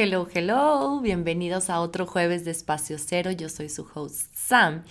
[0.00, 3.32] Hello, hello, bienvenidos a otro jueves de Espacio Cero.
[3.32, 4.84] Yo soy su host Sam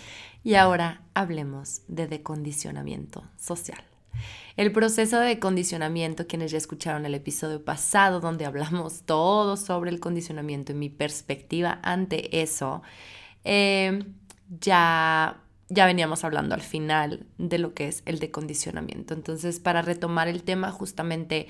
[0.44, 3.82] y ahora hablemos de decondicionamiento social.
[4.58, 9.98] El proceso de condicionamiento, quienes ya escucharon el episodio pasado donde hablamos todo sobre el
[9.98, 12.82] condicionamiento y mi perspectiva ante eso,
[13.44, 14.04] eh,
[14.60, 15.40] ya,
[15.70, 19.14] ya veníamos hablando al final de lo que es el decondicionamiento.
[19.14, 21.48] Entonces, para retomar el tema, justamente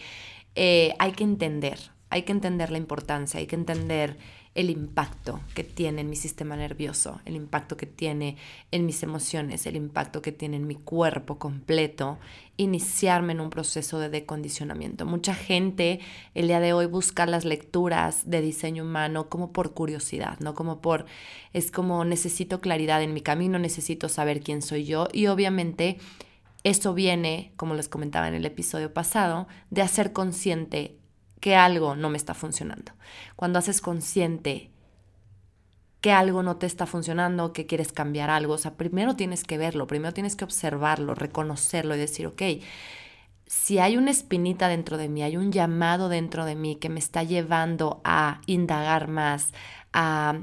[0.54, 1.80] eh, hay que entender
[2.10, 4.16] hay que entender la importancia, hay que entender
[4.54, 8.36] el impacto que tiene en mi sistema nervioso, el impacto que tiene
[8.72, 12.18] en mis emociones, el impacto que tiene en mi cuerpo completo,
[12.56, 15.06] iniciarme en un proceso de decondicionamiento.
[15.06, 16.00] Mucha gente
[16.34, 20.80] el día de hoy busca las lecturas de diseño humano como por curiosidad, no como
[20.80, 21.06] por,
[21.52, 25.98] es como necesito claridad en mi camino, necesito saber quién soy yo y obviamente
[26.64, 30.98] eso viene, como les comentaba en el episodio pasado, de hacer consciente
[31.40, 32.92] que algo no me está funcionando.
[33.36, 34.70] Cuando haces consciente
[36.00, 39.58] que algo no te está funcionando, que quieres cambiar algo, o sea, primero tienes que
[39.58, 42.42] verlo, primero tienes que observarlo, reconocerlo y decir, ok,
[43.46, 47.00] si hay una espinita dentro de mí, hay un llamado dentro de mí que me
[47.00, 49.52] está llevando a indagar más,
[49.92, 50.40] a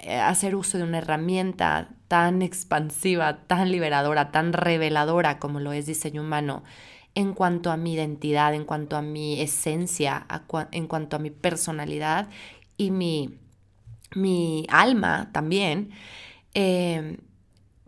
[0.00, 5.86] eh, hacer uso de una herramienta tan expansiva, tan liberadora, tan reveladora como lo es
[5.86, 6.64] diseño humano,
[7.16, 10.26] en cuanto a mi identidad, en cuanto a mi esencia,
[10.70, 12.28] en cuanto a mi personalidad
[12.76, 13.38] y mi,
[14.14, 15.90] mi alma también,
[16.52, 17.18] eh,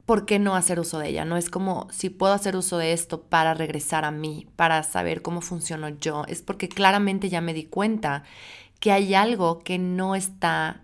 [0.06, 1.26] ¿por qué no hacer uso de ella?
[1.26, 5.20] No es como si puedo hacer uso de esto para regresar a mí, para saber
[5.20, 8.24] cómo funciono yo, es porque claramente ya me di cuenta
[8.80, 10.80] que hay algo que no está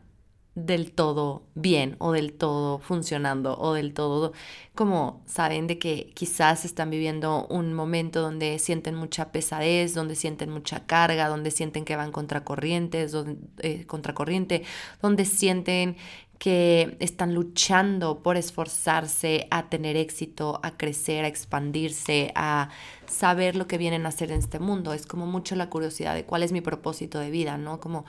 [0.54, 4.32] del todo bien o del todo funcionando o del todo
[4.74, 10.50] como saben de que quizás están viviendo un momento donde sienten mucha pesadez, donde sienten
[10.50, 14.64] mucha carga, donde sienten que van contracorrientes, donde, eh, contracorriente,
[15.00, 15.96] donde sienten
[16.38, 22.68] que están luchando por esforzarse a tener éxito, a crecer, a expandirse, a
[23.06, 24.92] saber lo que vienen a hacer en este mundo.
[24.92, 27.80] Es como mucho la curiosidad de cuál es mi propósito de vida, ¿no?
[27.80, 28.04] Como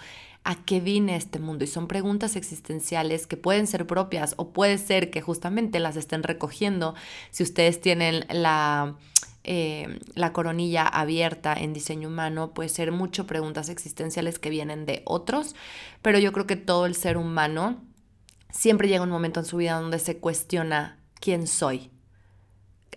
[0.46, 1.66] a qué vine este mundo.
[1.66, 6.24] Y son preguntas existenciales que pueden ser propias o puede ser que justamente las estén
[6.24, 6.96] recogiendo
[7.32, 8.96] si ustedes tienen la...
[9.48, 15.04] Eh, la coronilla abierta en diseño humano, puede ser mucho preguntas existenciales que vienen de
[15.06, 15.56] otros,
[16.02, 17.80] pero yo creo que todo el ser humano
[18.50, 21.92] siempre llega un momento en su vida donde se cuestiona quién soy,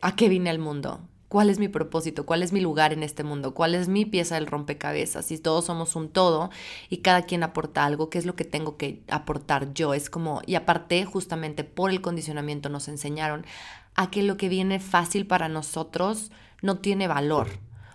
[0.00, 3.22] a qué vine al mundo, cuál es mi propósito, cuál es mi lugar en este
[3.22, 5.26] mundo, cuál es mi pieza del rompecabezas.
[5.26, 6.50] Si todos somos un todo
[6.88, 9.94] y cada quien aporta algo, ¿qué es lo que tengo que aportar yo?
[9.94, 13.44] Es como, y aparte, justamente por el condicionamiento nos enseñaron
[13.94, 16.30] a que lo que viene fácil para nosotros
[16.62, 17.48] no tiene valor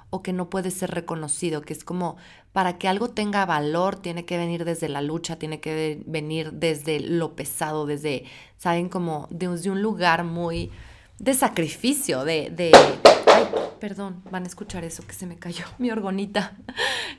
[0.10, 2.18] o que no puede ser reconocido, que es como
[2.52, 7.00] para que algo tenga valor tiene que venir desde la lucha, tiene que venir desde
[7.00, 8.26] lo pesado, desde,
[8.60, 10.70] saben, como desde un lugar muy
[11.18, 12.72] de sacrificio, de, de,
[13.84, 16.56] perdón, van a escuchar eso que se me cayó, mi orgonita.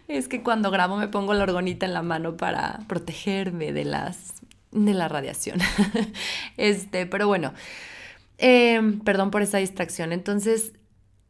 [0.09, 4.37] Es que cuando grabo me pongo la orgonita en la mano para protegerme de las,
[4.73, 5.59] de la radiación.
[6.57, 7.53] Este, pero bueno,
[8.39, 10.11] em, perdón por esa distracción.
[10.11, 10.73] Entonces,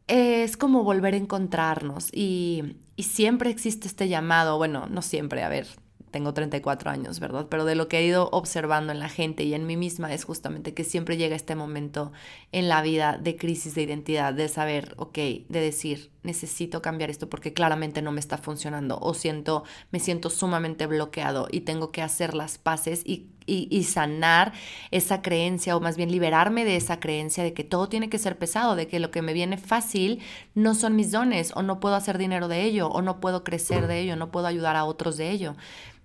[0.06, 5.49] es como volver a encontrarnos y, y, siempre existe este llamado, bueno, no siempre, a
[5.49, 5.67] ver,
[6.14, 7.48] tengo 34 años, ¿verdad?
[7.50, 10.22] Pero de lo que he ido observando en la gente y en mí misma es
[10.22, 12.12] justamente que siempre llega este momento
[12.52, 17.28] en la vida de crisis de identidad, de saber, ok, de decir, necesito cambiar esto
[17.28, 22.00] porque claramente no me está funcionando o siento, me siento sumamente bloqueado y tengo que
[22.00, 24.53] hacer las paces y, y, sanar
[24.91, 28.38] esa creencia o más bien liberarme de esa creencia de que todo tiene que ser
[28.38, 30.21] pesado, de que lo que me viene fácil
[30.55, 33.87] no son mis dones o no puedo hacer dinero de ello o no puedo crecer
[33.87, 35.56] de ello, no puedo ayudar a otros de ello.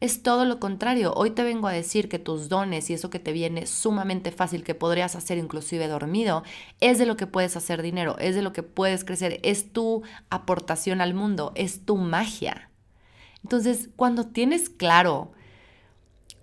[0.02, 1.14] Es todo lo contrario.
[1.16, 4.64] Hoy te vengo a decir que tus dones y eso que te viene sumamente fácil,
[4.64, 6.44] que podrías hacer inclusive dormido,
[6.80, 10.04] es de lo que puedes hacer dinero, es de lo que puedes crecer, es tu
[10.30, 12.70] aportación al mundo, es tu magia.
[13.44, 15.32] Entonces, cuando tienes claro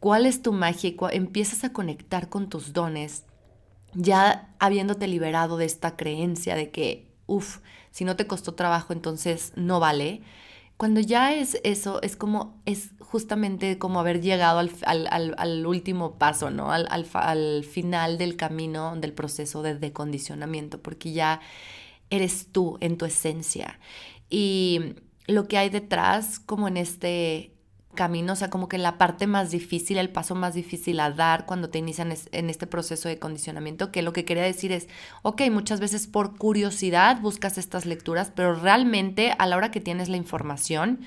[0.00, 3.24] cuál es tu magia y empiezas a conectar con tus dones,
[3.94, 7.58] ya habiéndote liberado de esta creencia de que, uff,
[7.90, 10.22] si no te costó trabajo, entonces no vale.
[10.76, 16.70] Cuando ya es eso, es como, es justamente como haber llegado al, último paso, ¿no?
[16.70, 21.40] Al, al final del camino del proceso de decondicionamiento, porque ya
[22.10, 23.80] eres tú en tu esencia.
[24.28, 24.96] Y
[25.26, 27.55] lo que hay detrás, como en este
[27.96, 31.44] camino, o sea, como que la parte más difícil, el paso más difícil a dar
[31.46, 34.86] cuando te inician en este proceso de condicionamiento, que lo que quería decir es,
[35.22, 40.08] ok, muchas veces por curiosidad buscas estas lecturas, pero realmente a la hora que tienes
[40.08, 41.00] la información,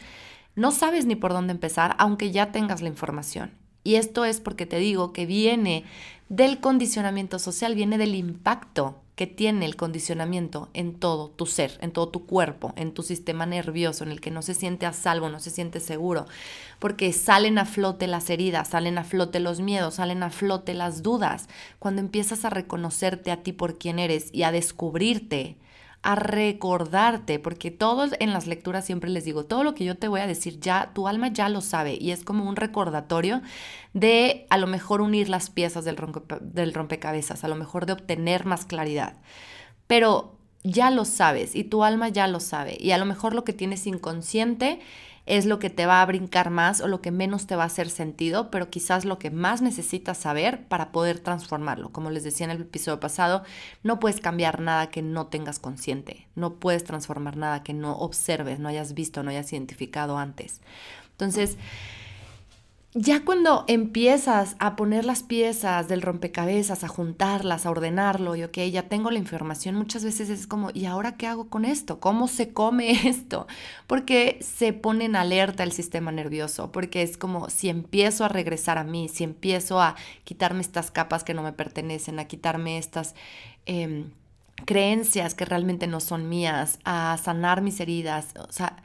[0.55, 3.58] no sabes ni por dónde empezar, aunque ya tengas la información.
[3.83, 5.85] Y esto es porque te digo que viene
[6.27, 11.91] del condicionamiento social, viene del impacto que tiene el condicionamiento en todo tu ser, en
[11.91, 15.27] todo tu cuerpo, en tu sistema nervioso, en el que no se siente a salvo,
[15.27, 16.25] no se siente seguro,
[16.79, 21.03] porque salen a flote las heridas, salen a flote los miedos, salen a flote las
[21.03, 21.49] dudas.
[21.79, 25.57] Cuando empiezas a reconocerte a ti por quién eres y a descubrirte,
[26.01, 30.07] a recordarte, porque todos en las lecturas siempre les digo, todo lo que yo te
[30.07, 33.41] voy a decir ya, tu alma ya lo sabe y es como un recordatorio
[33.93, 35.97] de a lo mejor unir las piezas del,
[36.41, 39.17] del rompecabezas, a lo mejor de obtener más claridad.
[39.87, 43.43] Pero ya lo sabes y tu alma ya lo sabe y a lo mejor lo
[43.43, 44.79] que tienes inconsciente
[45.29, 47.67] es lo que te va a brincar más o lo que menos te va a
[47.67, 51.91] hacer sentido, pero quizás lo que más necesitas saber para poder transformarlo.
[51.91, 53.43] Como les decía en el episodio pasado,
[53.83, 58.59] no puedes cambiar nada que no tengas consciente, no puedes transformar nada que no observes,
[58.59, 60.61] no hayas visto, no hayas identificado antes.
[61.11, 61.57] Entonces,
[62.95, 68.57] ya cuando empiezas a poner las piezas del rompecabezas, a juntarlas, a ordenarlo, y ok,
[68.71, 71.99] ya tengo la información, muchas veces es como, ¿y ahora qué hago con esto?
[71.99, 73.45] ¿Cómo se come esto?
[73.85, 78.79] Porque se pone en alerta el sistema nervioso, porque es como si empiezo a regresar
[78.79, 83.13] a mí, si empiezo a quitarme estas capas que no me pertenecen, a quitarme estas...
[83.65, 84.11] Em,
[84.65, 88.75] creencias que realmente no son mías, a sanar mis heridas, o sea,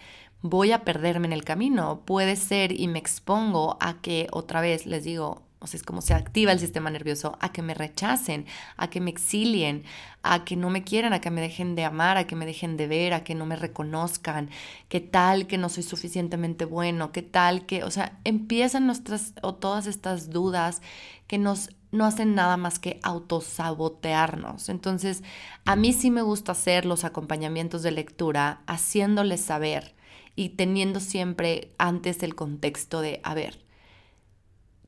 [0.45, 2.03] voy a perderme en el camino.
[2.05, 6.03] Puede ser y me expongo a que otra vez les digo, o sea, es como
[6.03, 8.47] se activa el sistema nervioso, a que me rechacen,
[8.77, 9.85] a que me exilien,
[10.23, 12.77] a que no me quieran, a que me dejen de amar, a que me dejen
[12.77, 14.51] de ver, a que no me reconozcan,
[14.89, 19.55] qué tal que no soy suficientemente bueno, qué tal que, o sea, empiezan nuestras o
[19.55, 20.83] todas estas dudas
[21.27, 24.69] que nos no hacen nada más que autosabotearnos.
[24.69, 25.23] Entonces,
[25.65, 29.95] a mí sí me gusta hacer los acompañamientos de lectura haciéndoles saber
[30.37, 33.64] y teniendo siempre antes el contexto de, a ver,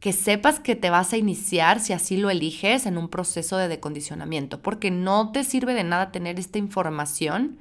[0.00, 3.68] que sepas que te vas a iniciar, si así lo eliges, en un proceso de
[3.68, 7.58] decondicionamiento, porque no te sirve de nada tener esta información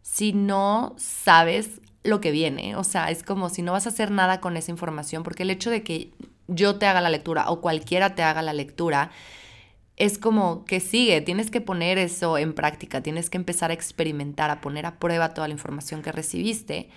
[0.00, 2.76] si no sabes lo que viene.
[2.76, 5.50] O sea, es como si no vas a hacer nada con esa información, porque el
[5.50, 6.12] hecho de que
[6.48, 9.10] yo te haga la lectura o cualquiera te haga la lectura,
[9.96, 14.50] es como que sigue, tienes que poner eso en práctica, tienes que empezar a experimentar,
[14.50, 16.88] a poner a prueba toda la información que recibiste,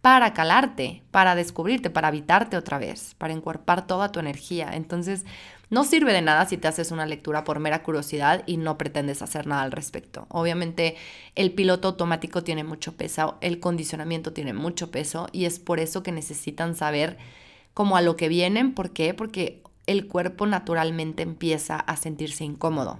[0.00, 4.70] para calarte, para descubrirte, para habitarte otra vez, para encuerpar toda tu energía.
[4.72, 5.24] Entonces,
[5.70, 9.22] no sirve de nada si te haces una lectura por mera curiosidad y no pretendes
[9.22, 10.26] hacer nada al respecto.
[10.30, 10.96] Obviamente,
[11.34, 16.02] el piloto automático tiene mucho peso, el condicionamiento tiene mucho peso y es por eso
[16.02, 17.18] que necesitan saber
[17.74, 18.74] cómo a lo que vienen.
[18.74, 19.14] ¿Por qué?
[19.14, 22.98] Porque el cuerpo naturalmente empieza a sentirse incómodo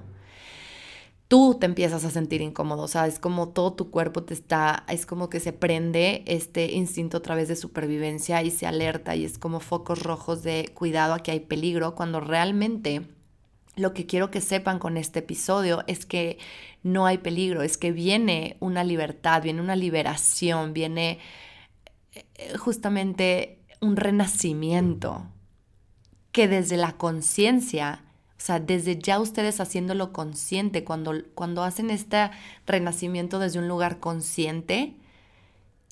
[1.29, 4.85] tú te empiezas a sentir incómodo, o sea, es como todo tu cuerpo te está,
[4.89, 9.27] es como que se prende este instinto a través de supervivencia y se alerta y
[9.27, 13.03] es como focos rojos de cuidado, aquí hay peligro, cuando realmente
[13.77, 16.39] lo que quiero que sepan con este episodio es que
[16.83, 21.19] no hay peligro, es que viene una libertad, viene una liberación, viene
[22.13, 25.27] eh, justamente un renacimiento
[26.33, 28.03] que desde la conciencia
[28.39, 32.31] o sea, desde ya ustedes haciéndolo consciente, cuando, cuando hacen este
[32.67, 34.95] renacimiento desde un lugar consciente,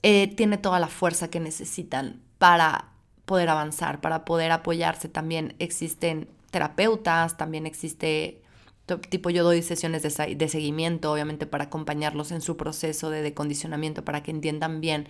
[0.03, 2.93] eh, tiene toda la fuerza que necesitan para
[3.25, 5.09] poder avanzar, para poder apoyarse.
[5.09, 8.41] También existen terapeutas, también existe,
[8.87, 14.05] tipo yo doy sesiones de, de seguimiento, obviamente para acompañarlos en su proceso de decondicionamiento,
[14.05, 15.09] para que entiendan bien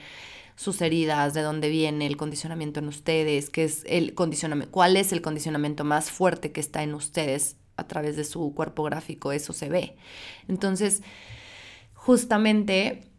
[0.57, 5.13] sus heridas, de dónde viene el condicionamiento en ustedes, qué es el condicionamiento, cuál es
[5.13, 9.53] el condicionamiento más fuerte que está en ustedes a través de su cuerpo gráfico, eso
[9.53, 9.97] se ve.
[10.49, 11.03] Entonces,
[11.93, 13.11] justamente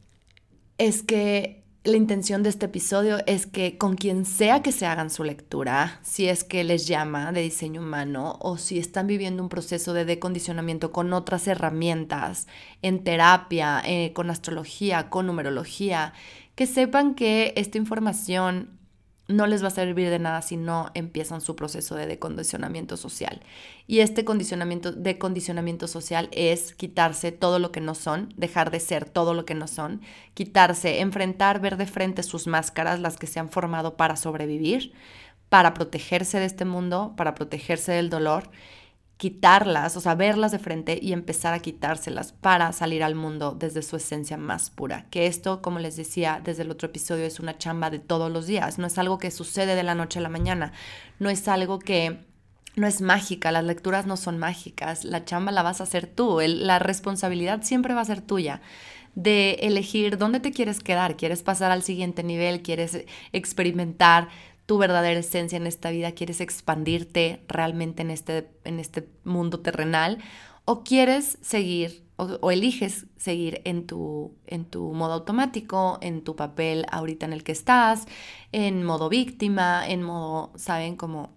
[0.80, 5.10] es que la intención de este episodio es que con quien sea que se hagan
[5.10, 9.48] su lectura, si es que les llama de diseño humano o si están viviendo un
[9.48, 12.48] proceso de decondicionamiento con otras herramientas,
[12.82, 16.12] en terapia, eh, con astrología, con numerología,
[16.56, 18.78] que sepan que esta información
[19.28, 23.42] no les va a servir de nada si no empiezan su proceso de decondicionamiento social.
[23.86, 29.10] Y este condicionamiento, decondicionamiento social es quitarse todo lo que no son, dejar de ser
[29.10, 30.02] todo lo que no son,
[30.34, 34.94] quitarse, enfrentar, ver de frente sus máscaras, las que se han formado para sobrevivir,
[35.50, 38.50] para protegerse de este mundo, para protegerse del dolor
[39.18, 43.82] quitarlas, o sea, verlas de frente y empezar a quitárselas para salir al mundo desde
[43.82, 45.08] su esencia más pura.
[45.10, 48.46] Que esto, como les decía desde el otro episodio, es una chamba de todos los
[48.46, 50.72] días, no es algo que sucede de la noche a la mañana,
[51.20, 52.26] no es algo que
[52.76, 56.40] no es mágica, las lecturas no son mágicas, la chamba la vas a hacer tú,
[56.40, 58.62] la responsabilidad siempre va a ser tuya
[59.16, 64.30] de elegir dónde te quieres quedar, quieres pasar al siguiente nivel, quieres experimentar
[64.68, 70.20] tu verdadera esencia en esta vida, quieres expandirte realmente en este, en este mundo terrenal
[70.66, 76.86] o quieres seguir o, eliges seguir en tu, en tu modo automático, en tu papel
[76.92, 78.08] ahorita en el que estás,
[78.52, 80.98] en modo víctima, en modo, ¿saben?
[80.98, 81.30] Como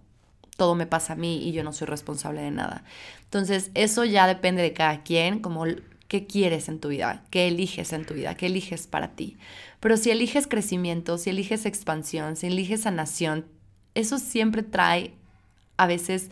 [0.57, 2.83] todo me pasa a mí y yo no soy responsable de nada.
[3.23, 5.65] Entonces, eso ya depende de cada quien, como
[6.11, 9.37] qué quieres en tu vida, qué eliges en tu vida, qué eliges para ti.
[9.79, 13.45] Pero si eliges crecimiento, si eliges expansión, si eliges sanación,
[13.95, 15.13] eso siempre trae
[15.77, 16.29] a veces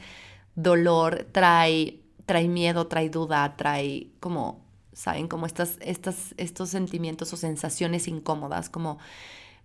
[0.56, 4.60] dolor, trae, trae miedo, trae duda, trae como,
[4.92, 5.30] ¿saben?
[5.30, 8.98] Como estas, estas, estos sentimientos o sensaciones incómodas, como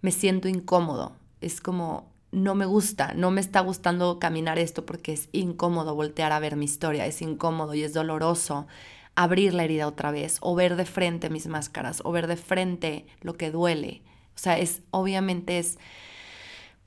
[0.01, 5.13] me siento incómodo, es como no me gusta, no me está gustando caminar esto porque
[5.13, 8.69] es incómodo voltear a ver mi historia, es incómodo y es doloroso
[9.17, 13.07] abrir la herida otra vez o ver de frente mis máscaras o ver de frente
[13.21, 14.03] lo que duele.
[14.35, 15.79] O sea, es obviamente es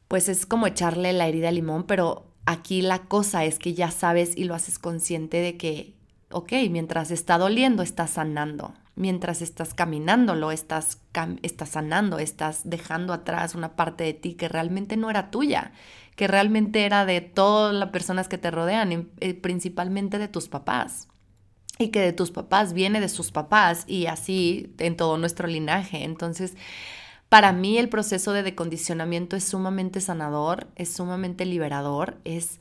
[0.07, 3.91] pues es como echarle la herida al limón, pero aquí la cosa es que ya
[3.91, 5.95] sabes y lo haces consciente de que,
[6.31, 8.73] ok, mientras está doliendo, estás sanando.
[8.95, 10.99] Mientras estás caminando, lo estás,
[11.43, 15.71] estás sanando, estás dejando atrás una parte de ti que realmente no era tuya,
[16.15, 21.09] que realmente era de todas las personas que te rodean, eh, principalmente de tus papás
[21.79, 26.03] y que de tus papás viene de sus papás y así en todo nuestro linaje.
[26.03, 26.55] Entonces,
[27.29, 32.59] para mí el proceso de decondicionamiento es sumamente sanador, es sumamente liberador, es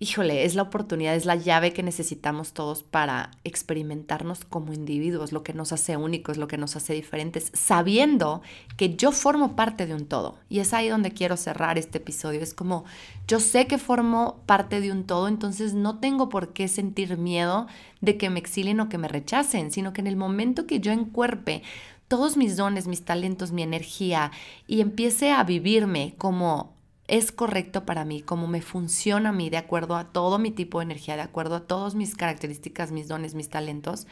[0.00, 5.42] híjole, es la oportunidad, es la llave que necesitamos todos para experimentarnos como individuos, lo
[5.42, 8.40] que nos hace únicos, lo que nos hace diferentes, sabiendo
[8.76, 10.38] que yo formo parte de un todo.
[10.48, 12.40] Y es ahí donde quiero cerrar este episodio.
[12.40, 12.84] Es como,
[13.26, 17.66] yo sé que formo parte de un todo, entonces no tengo por qué sentir miedo
[18.00, 20.92] de que me exilien o que me rechacen, sino que en el momento que yo
[20.92, 21.64] encuerpe
[22.06, 24.30] todos mis dones, mis talentos, mi energía
[24.68, 26.77] y empiece a vivirme como
[27.08, 30.78] es correcto para mí, cómo me funciona a mí, de acuerdo a todo mi tipo
[30.78, 34.06] de energía, de acuerdo a todas mis características, mis dones, mis talentos,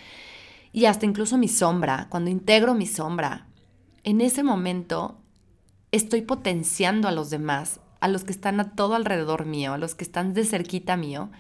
[0.73, 3.47] y hasta incluso mi sombra, cuando integro mi sombra,
[4.03, 5.19] en ese momento
[5.93, 9.95] estoy potenciando a los demás, a los que están a todo alrededor mío, a los
[9.95, 11.31] que están de cerquita mío,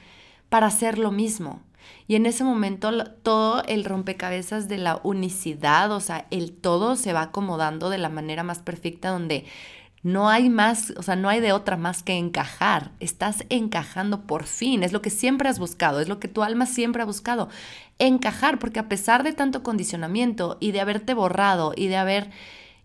[0.48, 1.62] para hacer lo mismo.
[2.08, 2.90] Y en ese momento
[3.22, 8.08] todo el rompecabezas de la unicidad, o sea, el todo se va acomodando de la
[8.08, 9.44] manera más perfecta donde
[10.06, 12.92] no hay más, o sea, no hay de otra más que encajar.
[13.00, 14.84] Estás encajando por fin.
[14.84, 17.48] Es lo que siempre has buscado, es lo que tu alma siempre ha buscado.
[17.98, 22.30] Encajar, porque a pesar de tanto condicionamiento y de haberte borrado y de haber,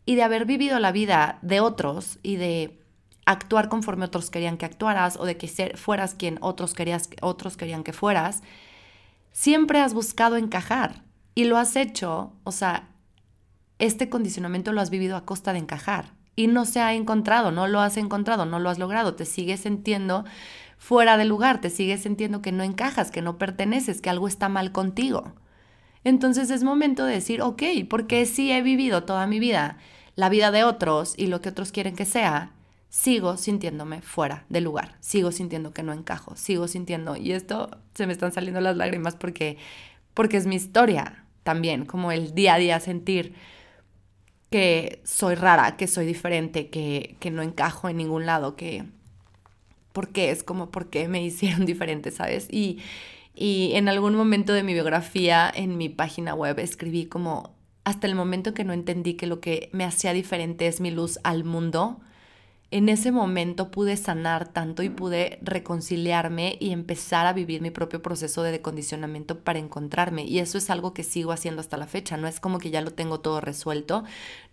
[0.04, 2.82] y de haber vivido la vida de otros y de
[3.28, 7.84] actuar conforme otros querían que actuaras o de que fueras quien otros, querías, otros querían
[7.84, 8.42] que fueras,
[9.32, 11.04] siempre has buscado encajar
[11.36, 12.90] y lo has hecho, o sea,
[13.78, 17.68] este condicionamiento lo has vivido a costa de encajar y no se ha encontrado, no
[17.68, 20.26] lo has encontrado, no lo has logrado, te sigues sintiendo
[20.80, 24.50] fuera de lugar, te sigues sintiendo que no encajas, que no perteneces, que algo está
[24.50, 25.36] mal contigo.
[26.04, 29.78] Entonces es momento de decir, ok, porque si he vivido toda mi vida
[30.16, 32.54] la vida de otros y lo que otros quieren que sea,
[32.90, 38.08] sigo sintiéndome fuera de lugar, sigo sintiendo que no encajo, sigo sintiendo, y esto se
[38.08, 39.58] me están saliendo las lágrimas porque,
[40.16, 43.36] porque es mi historia también, como el día a día sentir
[44.52, 48.86] que soy rara, que soy diferente, que, que no encajo en ningún lado, que...
[49.94, 52.48] porque es como, ¿por qué me hicieron diferente, sabes?
[52.52, 52.80] Y,
[53.34, 57.56] y en algún momento de mi biografía, en mi página web, escribí como,
[57.86, 61.20] hasta el momento que no entendí que lo que me hacía diferente es mi luz
[61.24, 62.02] al mundo,
[62.72, 68.02] en ese momento pude sanar tanto y pude reconciliarme y empezar a vivir mi propio
[68.02, 70.24] proceso de decondicionamiento para encontrarme.
[70.24, 72.16] Y eso es algo que sigo haciendo hasta la fecha.
[72.16, 74.06] No es como que ya lo tengo todo resuelto,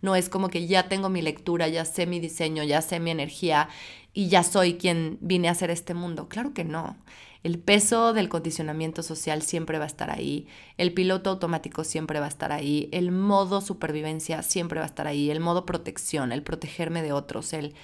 [0.02, 3.12] no es como que ya tengo mi lectura, ya sé mi diseño, ya sé mi
[3.12, 3.68] energía
[4.12, 6.28] y ya soy quien vine a hacer este mundo.
[6.28, 6.96] Claro que no.
[7.44, 12.26] El peso del condicionamiento social siempre va a estar ahí, el piloto automático siempre va
[12.26, 16.42] a estar ahí, el modo supervivencia siempre va a estar ahí, el modo protección, el
[16.42, 17.74] protegerme de otros, el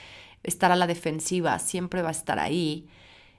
[0.45, 2.89] estar a la defensiva, siempre va a estar ahí.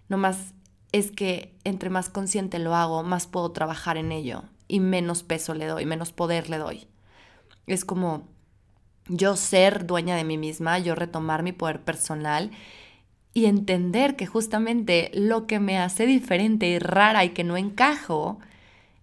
[0.09, 0.53] más
[0.91, 5.53] es que entre más consciente lo hago, más puedo trabajar en ello y menos peso
[5.53, 6.88] le doy, menos poder le doy.
[7.67, 8.27] Es como
[9.07, 12.51] yo ser dueña de mí misma, yo retomar mi poder personal
[13.33, 18.39] y entender que justamente lo que me hace diferente y rara y que no encajo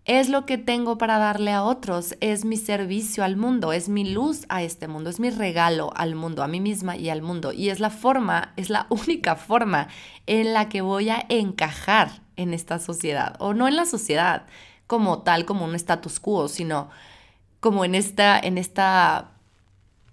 [0.04, 4.04] es lo que tengo para darle a otros, es mi servicio al mundo, es mi
[4.04, 7.52] luz a este mundo, es mi regalo al mundo, a mí misma y al mundo.
[7.52, 9.88] Y es la forma, es la única forma
[10.26, 14.46] en la que voy a encajar en esta sociedad, o no en la sociedad
[14.86, 16.90] como tal, como un status quo, sino
[17.60, 19.32] como en esta, en esta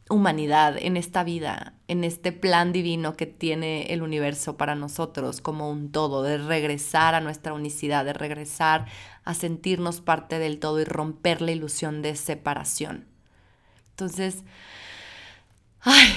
[0.09, 5.71] humanidad, en esta vida, en este plan divino que tiene el universo para nosotros como
[5.71, 8.85] un todo, de regresar a nuestra unicidad, de regresar
[9.25, 13.07] a sentirnos parte del todo y romper la ilusión de separación.
[13.89, 14.43] Entonces,
[15.81, 16.09] ay,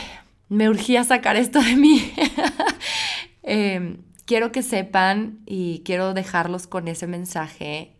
[0.50, 2.12] me urgía sacar esto de mí.
[3.44, 7.96] Em, quiero que sepan y quiero dejarlos con ese mensaje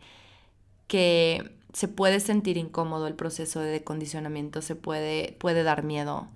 [0.86, 6.28] que se puede sentir incómodo el proceso de decondicionamiento, se puede, puede dar miedo,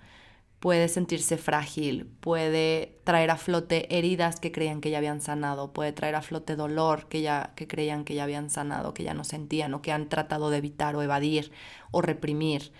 [0.60, 5.92] puede sentirse frágil, puede traer a flote heridas que creían que ya habían sanado, puede
[5.92, 9.24] traer a flote dolor que ya que creían que ya habían sanado, que ya no
[9.24, 11.52] sentían o que han tratado de evitar o evadir
[11.90, 12.72] o reprimir,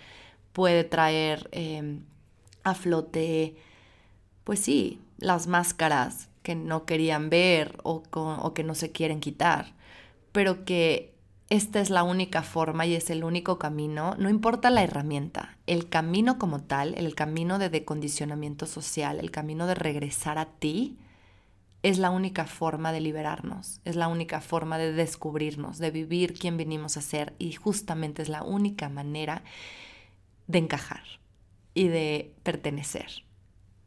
[0.53, 2.03] puede traer em,
[2.63, 3.55] a flote,
[4.43, 9.75] pues sí, las máscaras que no querían ver o, o que no se quieren quitar,
[10.31, 11.16] pero que
[11.49, 15.87] esta es la única forma y es el único camino, no importa la herramienta, el
[15.87, 20.97] camino como tal, el camino de decondicionamiento social, el camino de regresar a ti,
[21.83, 26.57] es la única forma de liberarnos, es la única forma de descubrirnos, de vivir quien
[26.57, 29.43] vinimos a ser y justamente es la única manera
[30.47, 31.03] de encajar
[31.73, 33.23] y de pertenecer.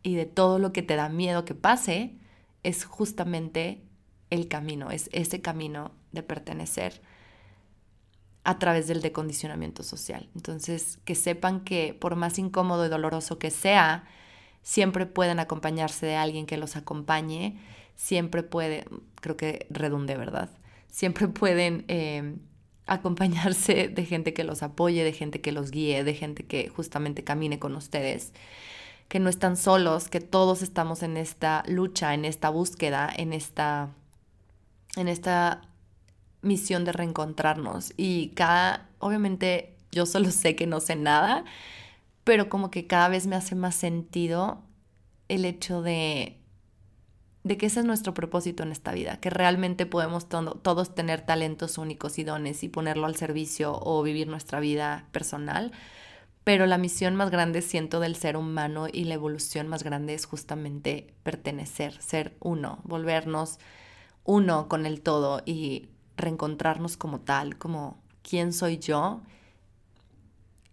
[0.03, 2.17] Y de todo lo que te da miedo que pase,
[2.63, 3.83] es justamente
[4.31, 7.03] el camino, es ese camino de pertenecer
[8.45, 10.29] a través del decondicionamiento social.
[10.35, 14.05] Entonces, que sepan que por más incómodo y doloroso que sea,
[14.63, 17.59] siempre pueden acompañarse de alguien que los acompañe,
[17.97, 18.87] siempre puede,
[19.21, 20.51] creo que redunde, ¿verdad?
[20.89, 22.39] Siempre pueden em,
[22.87, 27.25] acompañarse de gente que los apoye, de gente que los guíe, de gente que justamente
[27.25, 28.33] camine con ustedes,
[29.09, 33.91] que no están solos, que todos estamos en esta lucha, en esta búsqueda, en esta,
[34.97, 35.63] en esta
[36.43, 37.93] misión de reencontrarnos.
[37.97, 41.45] Y cada, obviamente yo solo sé que no sé nada,
[42.25, 44.63] pero como que cada vez me hace más sentido
[45.29, 46.39] el hecho de,
[47.45, 51.79] de que ese es nuestro propósito en esta vida, que realmente podemos todos tener talentos
[51.79, 55.73] únicos y dones y ponerlo al servicio o vivir nuestra vida personal,
[56.45, 60.27] pero la misión más grande siento del ser humano y la evolución más grande es
[60.27, 63.59] justamente pertenecer, ser uno, volvernos
[64.25, 65.89] uno con el todo y
[66.21, 69.21] reencontrarnos como tal, como quién soy yo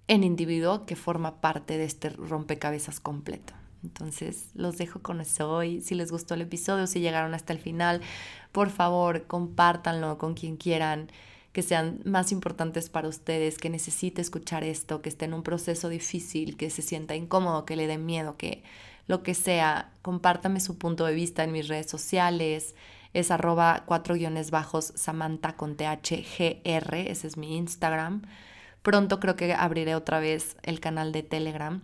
[0.07, 3.53] en individuo que forma parte de este rompecabezas completo.
[3.83, 5.81] Entonces los dejo con eso hoy.
[5.81, 8.01] Si les gustó el episodio, si llegaron hasta el final,
[8.51, 11.09] por favor compártanlo con quien quieran
[11.53, 15.89] que sean más importantes para ustedes, que necesite escuchar esto, que esté en un proceso
[15.89, 18.61] difícil, que se sienta incómodo, que le dé miedo, que
[19.07, 22.75] lo que sea, compártame su punto de vista en mis redes sociales,
[23.13, 28.23] es arroba cuatro guiones bajos Samantha con THGR, ese es mi Instagram.
[28.81, 31.81] Pronto creo que abriré otra vez el canal de Telegram.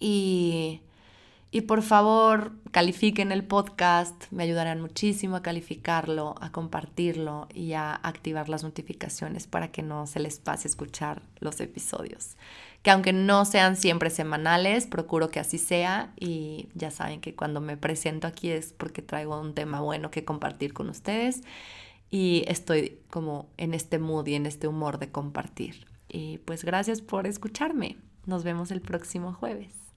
[0.00, 0.80] Y,
[1.50, 7.94] y por favor, califiquen el podcast, me ayudarán muchísimo a calificarlo, a compartirlo y a
[7.94, 12.36] activar las notificaciones para que no se les pase escuchar los episodios
[12.88, 17.60] que aunque no sean siempre semanales, procuro que así sea y ya saben que cuando
[17.60, 21.42] me presento aquí es porque traigo un tema bueno que compartir con ustedes
[22.08, 25.86] y estoy como en este mood y en este humor de compartir.
[26.08, 27.98] Y pues gracias por escucharme.
[28.24, 29.87] Nos vemos el próximo jueves.